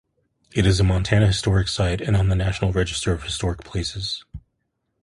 It 0.55 0.65
is 0.65 0.79
a 0.79 0.83
Montana 0.83 1.27
Historic 1.27 1.67
Site 1.67 2.01
and 2.01 2.17
on 2.17 2.27
the 2.27 2.35
National 2.35 2.71
Register 2.71 3.11
of 3.13 3.21
Historic 3.21 3.59
Places. 3.63 4.25